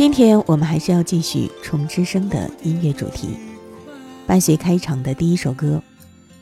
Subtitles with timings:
[0.00, 3.36] 今天我们还是要继续《虫之声》的音乐主题，
[4.26, 5.82] 伴随开场的第一首歌，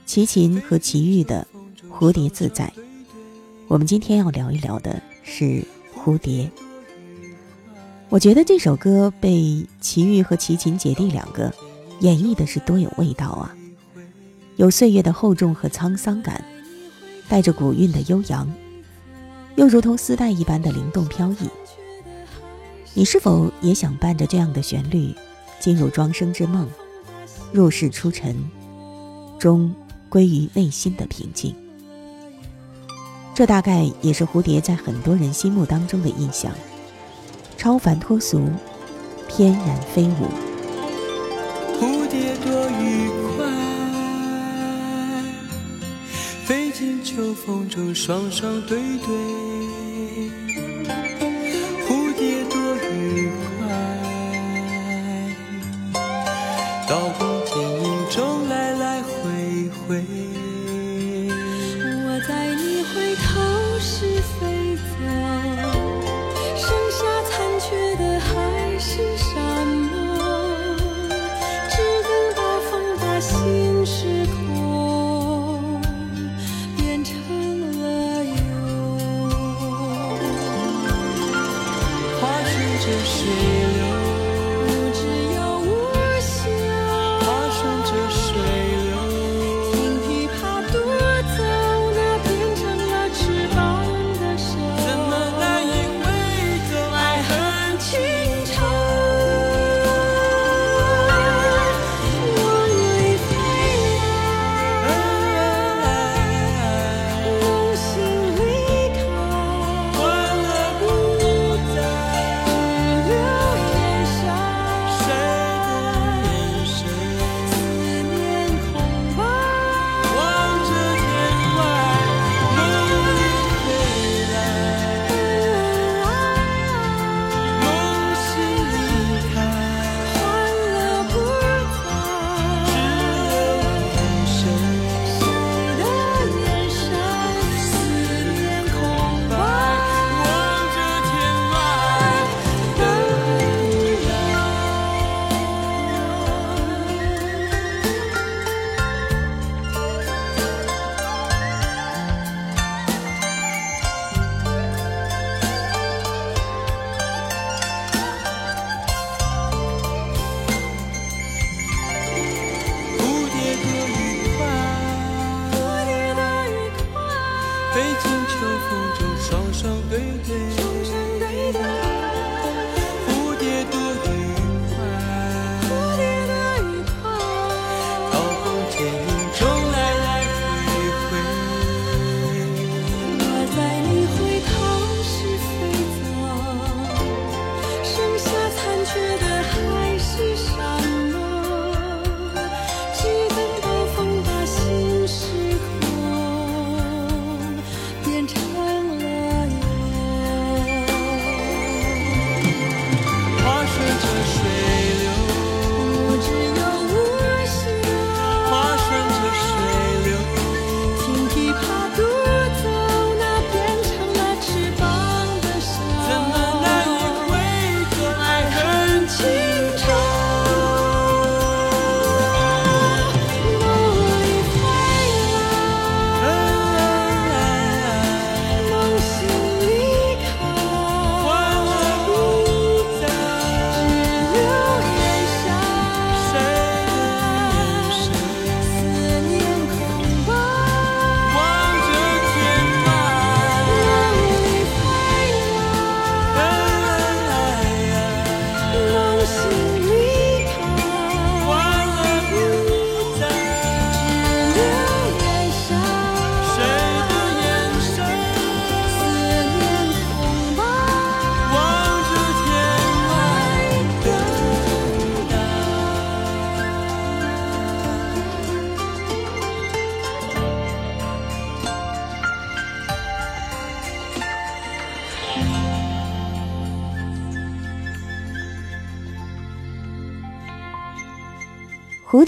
[0.07, 1.45] 齐秦和齐豫的
[1.93, 2.73] 《蝴蝶自在》。
[3.67, 6.49] 我们今天要聊一聊的是蝴蝶。
[8.09, 11.53] 我觉得这首歌被齐豫和齐秦姐弟两个
[11.99, 13.53] 演绎的是多有味道啊！
[14.55, 16.45] 有岁月的厚重和沧桑感，
[17.29, 18.49] 带着古韵的悠扬，
[19.57, 21.49] 又如同丝带一般的灵动飘逸。
[22.95, 25.15] 你是否也想伴着这样的旋律，
[25.61, 26.69] 进入庄生之梦，
[27.53, 28.37] 入世出尘，
[29.39, 29.73] 终
[30.09, 31.55] 归于内心的平静？
[33.35, 36.51] 这大概也是蝴蝶在很多人心目当中的印象：
[37.57, 38.49] 超凡脱俗，
[39.29, 40.27] 翩然飞舞。
[41.79, 43.47] 蝴蝶多愉快，
[46.45, 49.58] 飞进秋风中，双双对对。
[82.93, 83.27] 是谁
[83.77, 83.88] 留？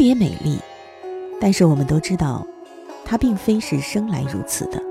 [0.01, 0.59] 蝴蝶美丽，
[1.39, 2.47] 但是我们都知道，
[3.05, 4.83] 它并非是生来如此的。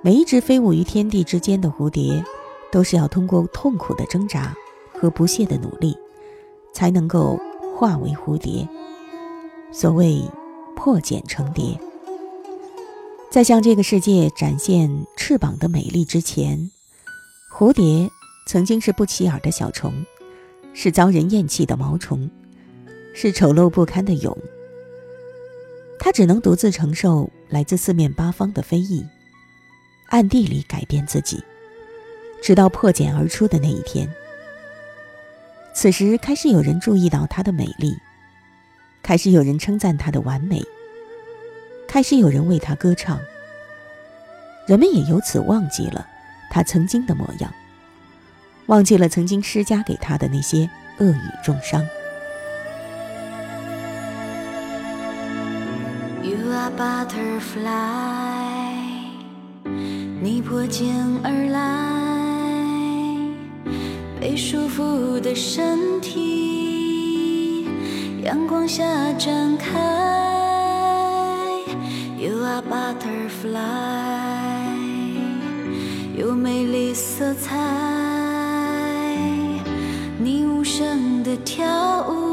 [0.00, 2.24] 每一只飞舞于天地之间的蝴蝶，
[2.70, 4.56] 都是要通过痛苦的挣扎
[4.94, 5.94] 和不懈的努力，
[6.72, 7.38] 才能够
[7.76, 8.66] 化为蝴蝶。
[9.70, 10.22] 所谓
[10.74, 11.78] 破茧成蝶，
[13.30, 16.70] 在向这个世界展现翅膀的美丽之前，
[17.54, 18.08] 蝴蝶
[18.46, 19.92] 曾经是不起眼的小虫，
[20.72, 22.30] 是遭人厌弃的毛虫。
[23.14, 24.36] 是丑陋不堪的蛹，
[25.98, 29.06] 它只能独自承受来自四面八方的非议，
[30.08, 31.42] 暗地里改变自己，
[32.42, 34.08] 直到破茧而出的那一天。
[35.74, 37.96] 此时开始有人注意到它的美丽，
[39.02, 40.62] 开始有人称赞它的完美，
[41.86, 43.20] 开始有人为它歌唱。
[44.66, 46.06] 人们也由此忘记了
[46.50, 47.52] 它曾经的模样，
[48.66, 50.68] 忘记了曾经施加给他的那些
[50.98, 51.86] 恶语重伤。
[56.82, 57.62] butterfly，
[60.20, 60.92] 你破茧
[61.22, 61.62] 而来，
[64.20, 67.68] 被束缚的身体，
[68.24, 68.82] 阳光下
[69.12, 69.70] 展开。
[72.18, 73.52] You are butterfly，
[76.16, 77.56] 有美丽色彩，
[80.18, 82.31] 你无声的跳舞，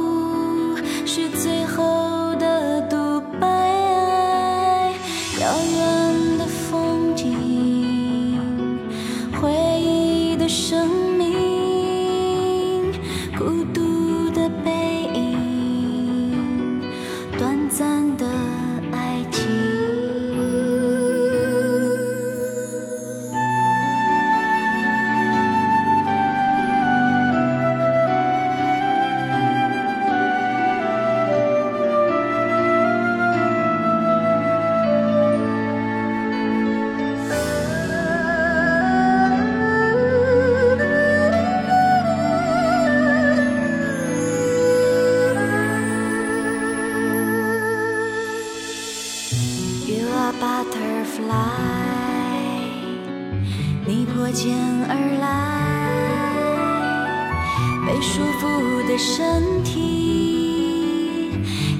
[58.99, 61.31] 身体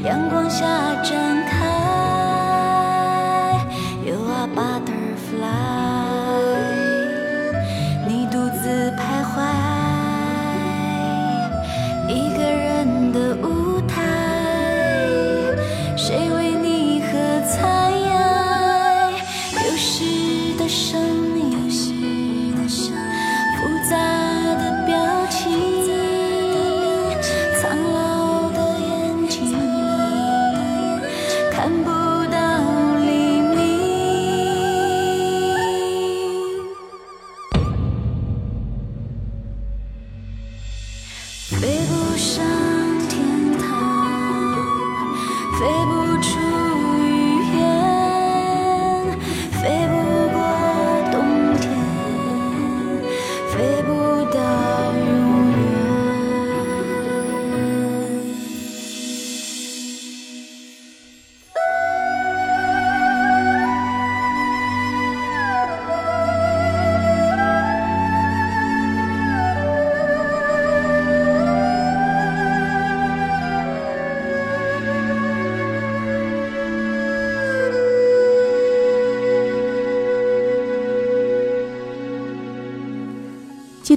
[0.05, 0.65] 阳光下
[1.03, 1.57] 展开
[4.05, 5.98] you are butterfly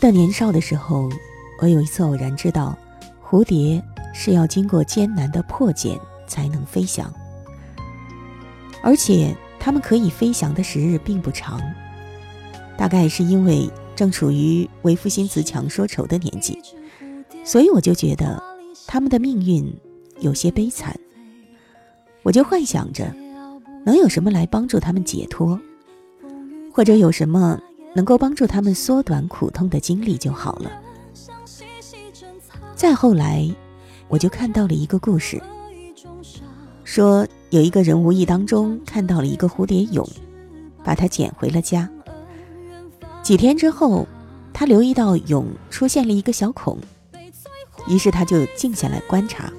[0.03, 1.09] 得年少的时候，
[1.61, 2.77] 我有一次偶然知道，
[3.25, 3.81] 蝴蝶
[4.13, 7.09] 是要经过艰难的破茧才能飞翔，
[8.83, 11.61] 而且它们可以飞翔的时日并不长。
[12.77, 16.59] 大概是因为正处于为赋新词强说愁的年纪，
[17.45, 18.43] 所以我就觉得
[18.89, 19.73] 它们的命运
[20.19, 20.99] 有些悲惨。
[22.25, 23.15] 我就幻想着，
[23.87, 25.61] 能有什么来帮助它们解脱，
[26.73, 27.61] 或者有什么。
[27.95, 30.71] 能够帮助他们缩短苦痛的经历就好了。
[32.75, 33.49] 再后来，
[34.09, 35.41] 我就看到了一个故事，
[36.85, 40.09] 说有一个人无意当中看到了一个蝴蝶蛹，
[40.83, 41.89] 把它捡回了家。
[43.23, 44.09] 几天之后，
[44.53, 46.79] 他留意到蛹出现了一个小孔，
[47.87, 49.53] 于是他就静下来观察。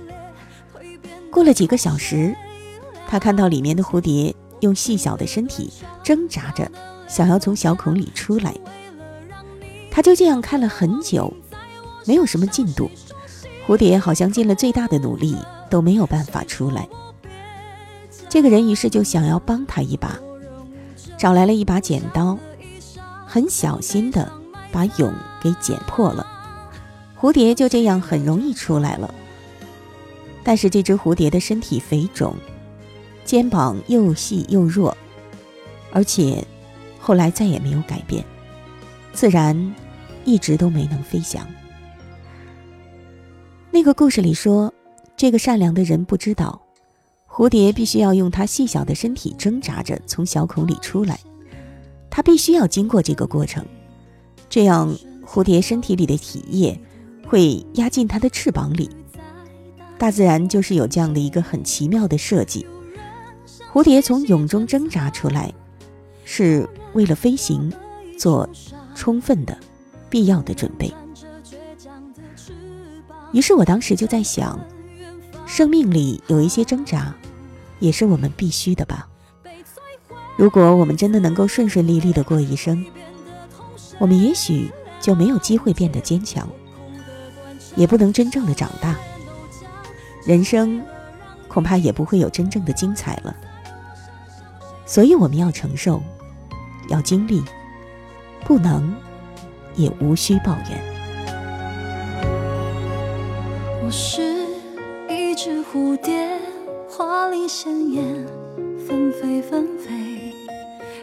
[1.31, 2.35] 过了几个小时，
[3.07, 5.71] 他看到里面的蝴蝶用细小的身体
[6.03, 6.69] 挣扎着。
[7.13, 8.55] 想要从小孔里出来，
[9.91, 11.31] 他就这样看了很久，
[12.07, 12.89] 没有什么进度。
[13.67, 15.37] 蝴蝶好像尽了最大的努力，
[15.69, 16.89] 都没有办法出来。
[18.27, 20.17] 这个人于是就想要帮他一把，
[21.15, 22.35] 找来了一把剪刀，
[23.27, 24.31] 很小心的
[24.71, 26.25] 把蛹给剪破了，
[27.21, 29.13] 蝴蝶就这样很容易出来了。
[30.43, 32.33] 但是这只蝴蝶的身体肥肿，
[33.23, 34.97] 肩膀又细又弱，
[35.91, 36.43] 而且
[37.05, 38.23] 后来再也没有改变，
[39.11, 39.75] 自然
[40.23, 41.45] 一直都没能飞翔。
[43.71, 44.73] 那个故事里说，
[45.17, 46.61] 这个善良的人不知道，
[47.27, 51.19] 蝴蝶必须要用它细小的身体挣扎着从小孔里出来，
[52.09, 53.65] 它必须要经过这个过程，
[54.49, 54.95] 这样
[55.25, 56.79] 蝴蝶身体里的体液
[57.27, 58.89] 会压进它的翅膀里。
[59.97, 62.65] 大自然就是有这样的一个很奇妙的设计，
[63.73, 65.53] 蝴蝶从蛹中挣扎出来，
[66.23, 67.71] 是为了飞行
[68.17, 68.47] 做
[68.95, 69.57] 充分的、
[70.09, 70.93] 必要的准备。
[73.31, 74.59] 于是我当时就在想，
[75.45, 77.13] 生命里有一些挣扎，
[77.79, 79.07] 也是我们必须的吧。
[80.37, 82.85] 如果我们真的能够顺顺利利的过一生，
[83.99, 86.47] 我们也许就没有机会变得坚强，
[87.75, 88.95] 也不能真正的长大，
[90.25, 90.81] 人生
[91.47, 93.35] 恐怕也不会有真正的精彩了。
[94.85, 96.01] 所以我们要承受，
[96.89, 97.43] 要经历，
[98.45, 98.93] 不能，
[99.75, 100.81] 也无需抱怨。
[103.83, 104.21] 我是
[105.09, 106.39] 一只蝴蝶，
[106.89, 108.03] 华丽鲜艳，
[108.87, 110.33] 纷飞纷飞，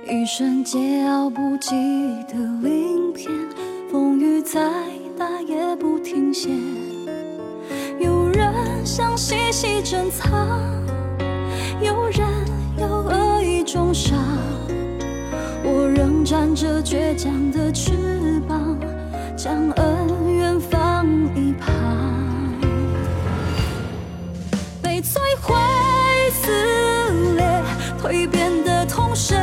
[0.08, 3.30] 一瞬桀骜不羁的鳞片，
[3.90, 4.60] 风雨再
[5.18, 6.50] 大也不停歇。
[7.99, 8.52] 有人
[8.84, 10.58] 想细细珍藏，
[11.82, 12.26] 有人
[12.78, 14.18] 要恶意重伤，
[16.30, 17.90] 展着倔强的翅
[18.49, 18.78] 膀，
[19.37, 21.75] 将恩怨放一旁。
[24.80, 25.56] 被摧毁、
[26.30, 27.62] 撕裂、
[28.00, 29.37] 蜕变的痛，谁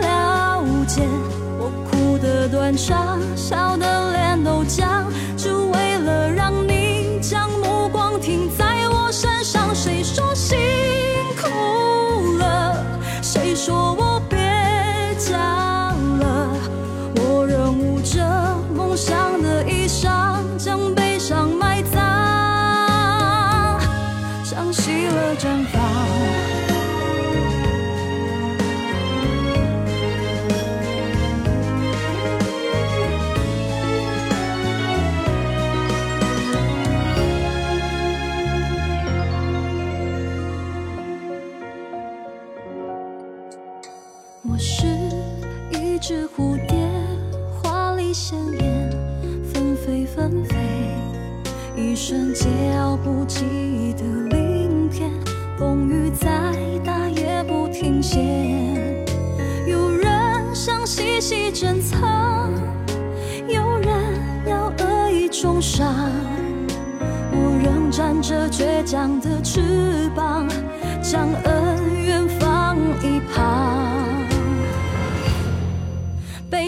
[0.00, 1.02] 了解？
[1.58, 5.04] 我哭的断肠，笑的脸都僵，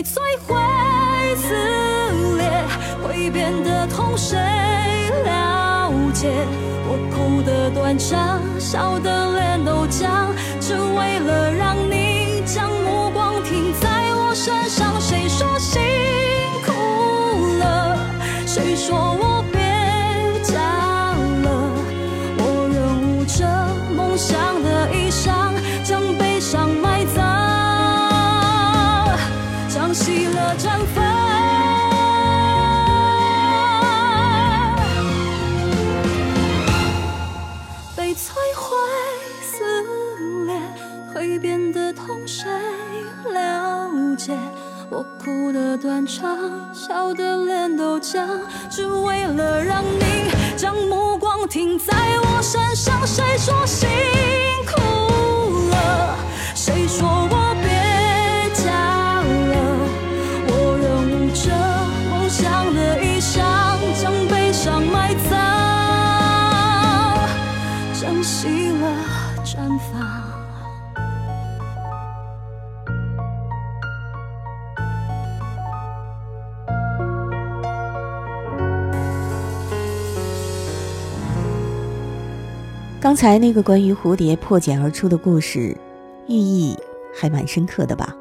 [0.00, 0.56] 被摧毁、
[1.36, 2.50] 撕裂、
[3.02, 4.38] 会变得痛，谁
[5.26, 6.30] 了解？
[6.88, 14.89] 我哭的断肠，笑的脸都僵，只为了让你将目光停在我身上。
[45.30, 46.36] 哭的断肠，
[46.74, 48.28] 笑的脸都僵，
[48.68, 51.94] 只为了让你将目光停在
[52.24, 53.06] 我身上。
[53.06, 53.88] 谁说心
[83.20, 85.76] 才那个关于蝴蝶破茧而出的故事，
[86.26, 86.74] 寓意
[87.14, 88.16] 还蛮深刻的吧？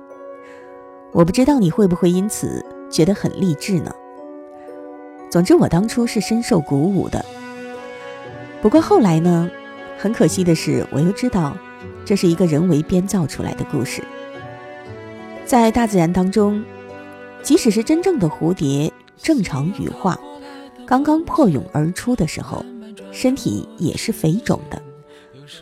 [1.13, 3.95] 我不知道你会不会因此觉得很励志呢？
[5.31, 7.23] 总之，我当初是深受鼓舞的。
[8.61, 9.49] 不过后来呢，
[9.97, 11.55] 很可惜的是，我又知道，
[12.03, 14.03] 这是一个人为编造出来的故事。
[15.45, 16.61] 在大自然当中，
[17.41, 20.19] 即使是真正的蝴蝶正常羽化，
[20.85, 22.65] 刚刚破蛹而出的时候，
[23.13, 24.81] 身体也是肥肿的，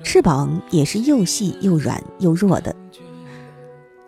[0.03, 2.75] 翅膀也是又细又软又弱的。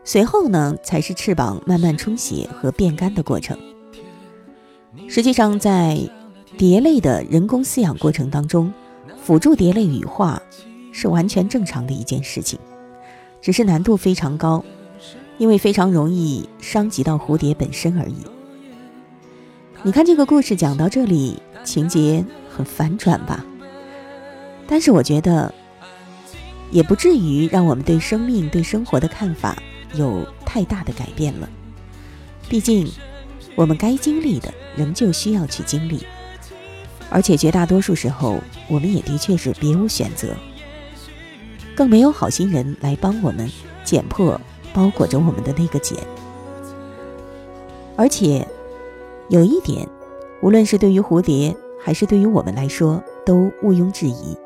[0.03, 3.57] 随后呢，才是翅膀慢慢充血和变干的过程。
[5.07, 6.00] 实际上，在
[6.57, 8.74] 蝶类的人工饲养过程当中，
[9.24, 10.41] 辅助蝶类羽化
[10.91, 12.59] 是完全正常的一件事情，
[13.41, 14.63] 只是难度非常高。
[15.38, 18.17] 因为非常容易伤及到蝴蝶本身而已。
[19.83, 23.45] 你看这个故事讲到这里，情节很反转吧？
[24.67, 25.53] 但是我觉得，
[26.72, 29.58] 也不至于让我们对生命、对生活的看法
[29.96, 31.50] 有太大的改变了。
[32.48, 32.90] 毕竟，
[33.56, 36.06] 我们该经历的仍旧需要去经历，
[37.10, 40.36] 而且绝大多数时候，我们也的确是别无选择，
[41.76, 43.50] 更没有好心人来帮我们
[43.84, 44.40] 剪破。
[44.72, 45.98] 包裹着我们的那个茧，
[47.98, 48.48] 而且
[49.30, 49.90] 有一点，
[50.44, 54.38] 无论是对于蝴蝶，还是对于我们来说，都毋庸置疑，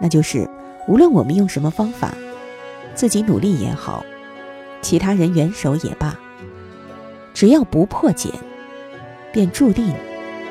[0.00, 0.48] 那就是
[0.86, 2.12] 无论我们用什么方法，
[2.94, 4.04] 自己努力也好，
[4.80, 6.16] 其他人援手也罢，
[7.34, 8.32] 只要不破茧，
[9.32, 9.92] 便注定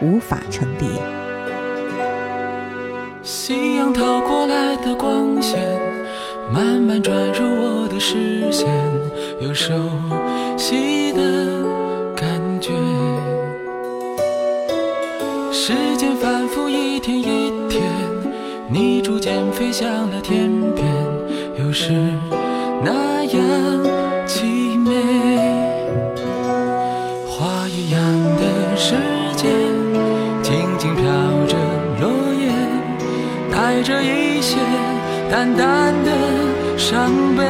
[0.01, 0.88] 无法成蝶。
[3.24, 5.60] 夕阳透过来的光线。
[6.54, 8.68] 慢慢转入我的视线，
[9.42, 9.74] 有熟
[10.56, 11.54] 悉的
[19.77, 20.85] 向了天边，
[21.59, 21.91] 又是
[22.81, 23.43] 那样
[24.25, 24.93] 凄美。
[27.27, 27.99] 花一样
[28.38, 28.95] 的世
[29.35, 29.49] 界，
[30.41, 31.03] 静静飘
[31.45, 31.57] 着
[31.99, 32.09] 落
[32.39, 32.53] 叶，
[33.51, 34.55] 带着一些。
[35.29, 37.43] 淡淡的伤悲，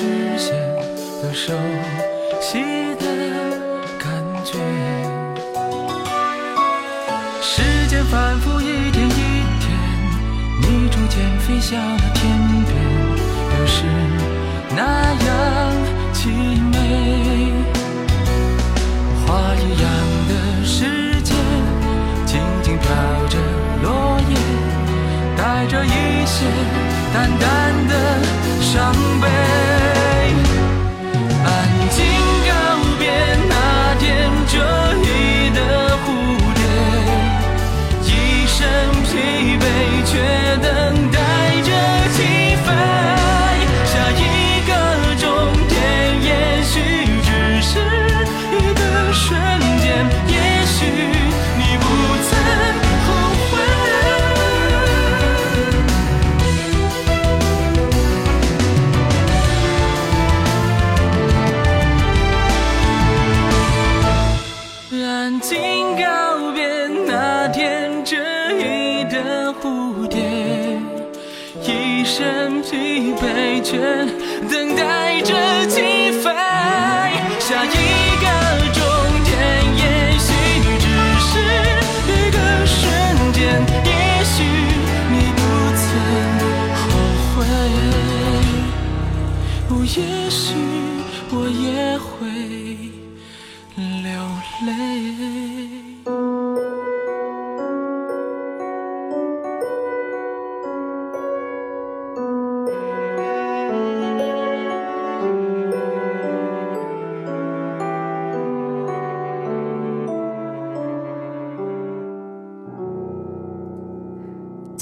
[0.00, 0.56] 视线
[1.20, 1.52] 的熟
[2.40, 2.58] 悉
[2.94, 3.04] 的
[3.98, 4.08] 感
[4.42, 4.58] 觉。
[7.42, 9.12] 时间反复一天一
[9.60, 9.68] 天，
[10.62, 12.32] 你逐渐飞向了天
[12.64, 12.74] 边，
[13.58, 13.84] 又是
[14.74, 15.28] 那样
[16.14, 16.28] 凄
[16.72, 17.52] 美。
[19.26, 19.84] 花一样
[20.30, 21.34] 的世界，
[22.24, 22.88] 静静飘
[23.28, 23.36] 着
[23.82, 24.34] 落叶，
[25.36, 26.46] 带着一些
[27.12, 27.92] 淡淡的
[28.62, 29.89] 伤悲。
[31.90, 32.04] 情
[32.44, 32.69] 歌。
[73.62, 74.76] 等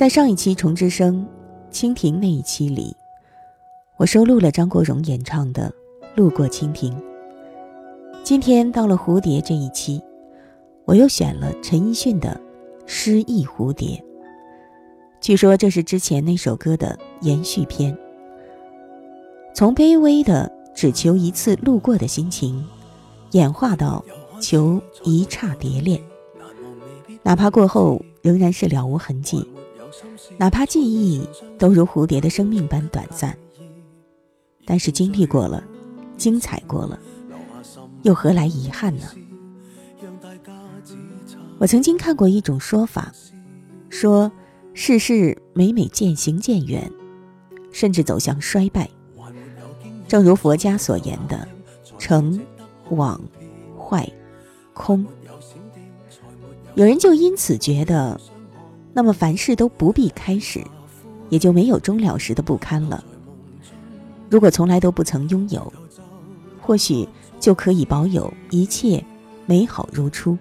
[0.09, 1.27] 在上一期《虫之声》
[1.71, 2.97] 蜻蜓那一期里，
[3.99, 5.71] 我收录了张国荣演唱的
[6.17, 6.91] 《路过蜻蜓》。
[8.25, 10.03] 今天到了蝴蝶这一期，
[10.87, 12.41] 我又选了陈奕迅的
[12.87, 13.89] 《诗意蝴蝶》。
[15.21, 17.95] 据说这是之前那首歌的延续篇。
[19.55, 22.67] 从卑微的只求一次路过的心情，
[23.33, 24.03] 演化到
[24.41, 26.01] 求一刹蝶恋，
[27.23, 29.47] 哪怕过后仍然是了无痕迹，
[30.37, 31.27] 哪怕记忆
[31.59, 33.37] 都如蝴蝶的生命般短暂，
[34.65, 35.63] 但是经历过了，
[36.17, 36.99] 精彩过了，
[38.03, 39.05] 又何来遗憾呢？
[41.59, 43.13] 我曾经看过一种说法，
[43.89, 44.31] 说
[44.75, 46.91] 世事每每渐行渐远，
[47.73, 48.89] 甚至走向衰败。
[50.07, 51.47] 正如佛家所言的
[51.99, 52.41] “成、
[52.91, 53.21] 往、
[53.77, 54.09] 坏、
[54.73, 55.05] 空”，
[56.77, 58.19] 有人就因此觉得，
[58.99, 60.61] 那么凡事都不必开始，
[61.29, 63.05] 也就没有终了时的不堪了。
[64.29, 65.73] 如果从来都不曾拥有，
[66.61, 67.09] 或许
[67.39, 69.05] 就可以保有一切
[69.47, 70.37] 美好如初。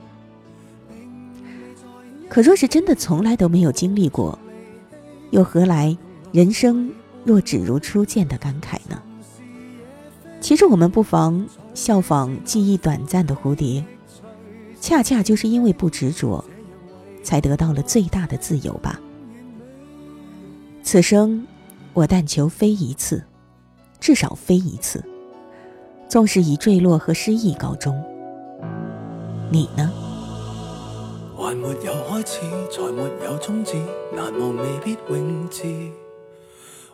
[2.27, 4.39] 可若是真的从来都没有经历过，
[5.29, 5.95] 又何来
[6.33, 6.91] “人生
[7.23, 8.99] 若只如初见”的感慨呢？
[10.41, 13.85] 其实我们不妨效仿记忆短暂的蝴蝶，
[14.81, 16.43] 恰恰就是因为不执着，
[17.27, 18.97] 才得到了最大的自由吧。
[20.81, 21.45] 此生，
[21.91, 23.21] 我但求飞一次，
[23.99, 25.03] 至少飞一次，
[26.07, 28.01] 纵使以坠落和失意告终。
[29.51, 29.91] 你呢？
[31.35, 32.39] 还没有开始，
[32.71, 33.75] 才没有终止，
[34.15, 35.65] 难忘未必永志。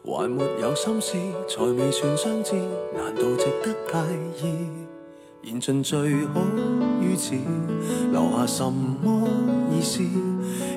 [0.04, 1.12] 还没有心事，
[1.48, 2.56] 才未算相知，
[2.96, 4.68] 难道值得介意？
[5.44, 6.42] 言尽最好
[7.00, 7.36] 于此，
[8.12, 9.30] 留下什么
[9.74, 10.02] 意思？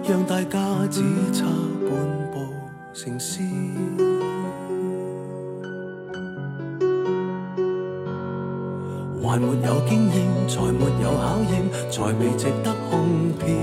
[0.09, 1.45] 让大家只差
[1.89, 1.91] 半
[2.33, 2.35] 步
[2.95, 3.43] 成诗。
[9.23, 13.55] 还没有经验，才没有考验，才未值得哄骗。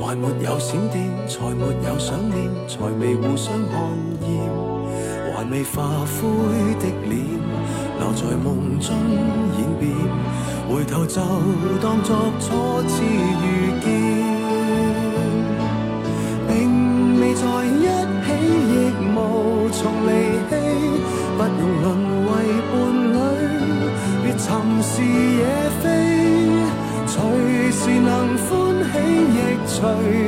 [0.00, 3.76] 还没有闪电，才没有想念，才未互相看
[4.22, 4.30] 厌，
[5.34, 6.22] 还未化灰
[6.80, 7.18] 的脸，
[8.08, 8.96] 留在梦中
[9.58, 9.92] 演变，
[10.66, 11.20] 回头就
[11.82, 13.44] 当作初次遇
[13.82, 13.86] 见，
[16.48, 16.50] 并
[17.20, 17.84] 未在一
[18.24, 18.26] 起，
[18.72, 18.74] 亦
[19.14, 20.10] 无从离
[20.48, 20.50] 弃，
[21.36, 21.86] 不用沦
[22.24, 22.28] 为
[22.72, 22.72] 伴
[23.12, 23.16] 侣，
[24.24, 24.46] 别寻
[24.82, 25.44] 是野
[25.82, 25.84] 非。
[27.06, 27.14] 随
[27.70, 28.48] 时能欢
[28.90, 28.94] 喜，
[29.34, 29.76] 亦随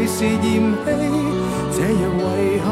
[0.06, 0.44] 时嫌
[0.84, 0.86] 弃，
[1.72, 2.68] 这样遗憾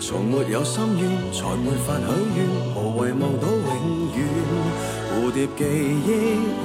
[0.00, 1.02] 从没有心愿，
[1.32, 2.02] 才没法许
[2.36, 2.38] 愿，
[2.74, 3.70] 无谓望到永
[4.16, 4.18] 远。
[5.10, 5.60] 蝴蝶记
[6.06, 6.08] 忆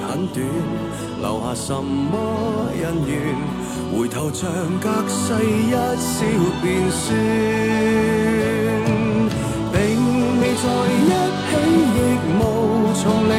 [0.07, 0.35] 很短，
[1.21, 3.11] 留下什么恩怨？
[3.91, 6.13] 回头像隔世一笑
[6.61, 7.15] 便算，
[9.71, 9.75] 并
[10.39, 11.11] 未在一
[11.49, 11.51] 起，
[11.95, 11.97] 亦
[12.39, 12.39] 无
[12.95, 13.31] 从离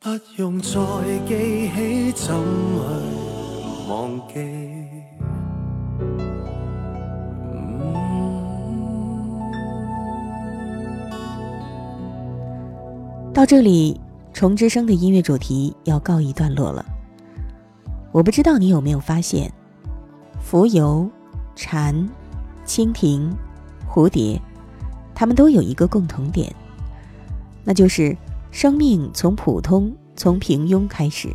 [0.00, 0.70] 不用再
[1.26, 2.38] 记起怎去。
[3.88, 4.34] 忘记。
[13.34, 14.00] 到这里，
[14.32, 16.84] 虫之声的音乐主题要告一段落了。
[18.12, 19.52] 我不知道你有没有发现，
[20.48, 21.10] 蜉蝣、
[21.56, 22.08] 蝉、
[22.64, 23.36] 蜻蜓、
[23.92, 24.40] 蝴蝶，
[25.12, 26.54] 它们都有一个共同点，
[27.64, 28.16] 那就是
[28.50, 31.28] 生命从普通、从平庸开始，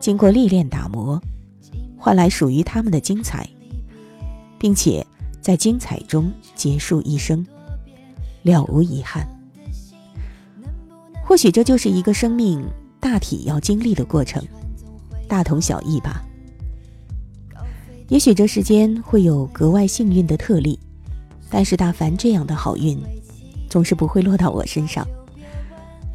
[0.00, 1.20] 经过历练打磨，
[1.96, 3.48] 换来属于他们的精彩，
[4.58, 5.04] 并且
[5.40, 7.44] 在精彩中结束一生，
[8.42, 9.28] 了无遗憾。
[11.24, 12.64] 或许这就是一个生命
[12.98, 14.42] 大体要经历的过程，
[15.28, 16.24] 大同小异吧。
[18.08, 20.78] 也许这世间会有格外幸运的特例，
[21.50, 22.98] 但是大凡这样的好运，
[23.68, 25.06] 总是不会落到我身上，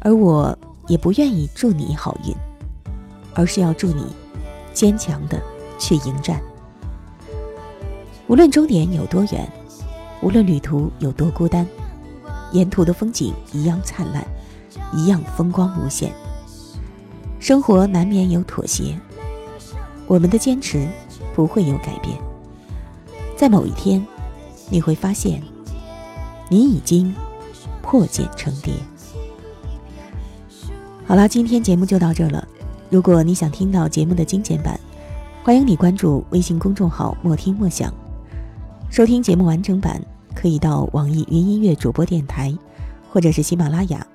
[0.04, 2.32] 而我也不愿意祝你好运，
[3.34, 4.06] 而是要祝你
[4.72, 5.42] 坚强的
[5.78, 6.40] 去迎战。
[8.28, 9.50] 无论终点有多远，
[10.22, 11.66] 无论旅途有多孤单，
[12.52, 14.24] 沿途的风景一样灿烂。
[14.92, 16.12] 一样风光无限。
[17.40, 18.98] 生活难免有妥协，
[20.06, 20.86] 我们的坚持
[21.34, 22.16] 不会有改变。
[23.36, 24.04] 在某一天，
[24.68, 25.42] 你会发现，
[26.48, 27.12] 你已经
[27.82, 28.74] 破茧成蝶。
[31.06, 32.46] 好啦今天节目就到这了。
[32.88, 34.78] 如果你想听到节目的精简版
[35.42, 37.92] 欢迎你关注微信公众号莫听莫想
[38.88, 40.00] 收听节目完整版
[40.34, 42.56] 可以到网易云音乐主播电台
[43.10, 44.06] 或者是喜马拉雅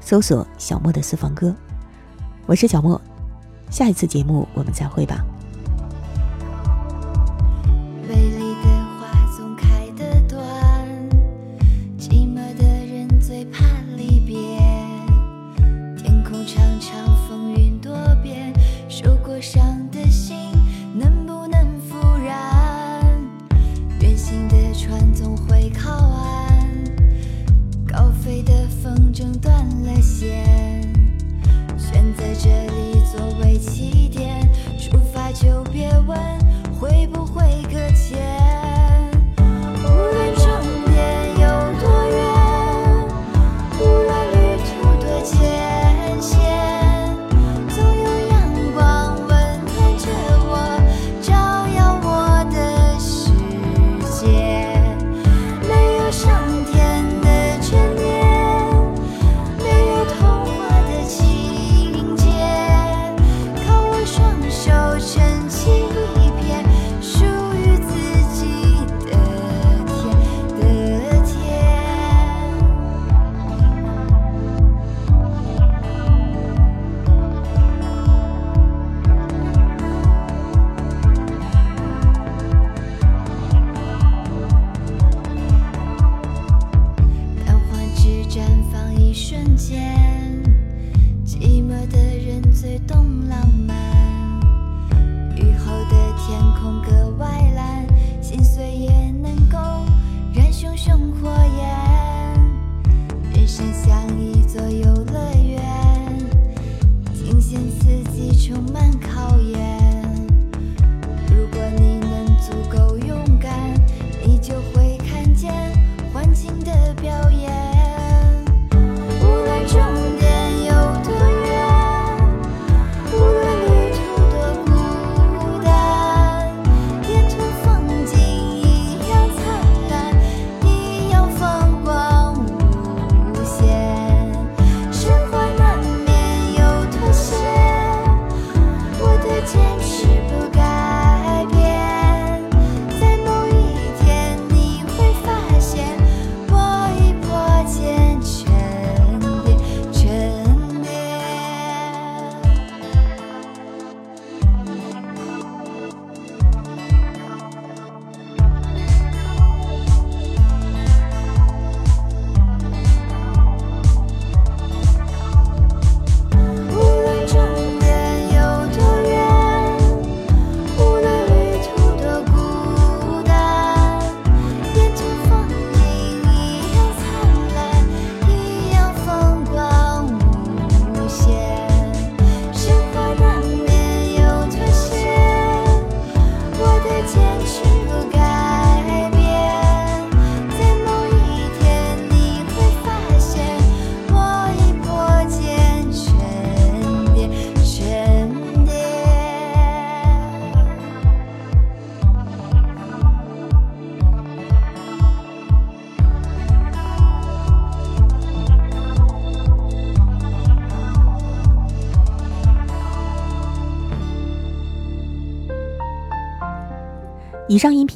[0.00, 1.54] 搜索小莫的私房歌。
[2.46, 2.98] 我是小莫
[3.70, 5.22] 下一次节目我们再会吧。
[8.08, 10.40] 美丽的花总开的短
[11.98, 13.64] 寂寞的人最怕
[13.96, 14.57] 离别。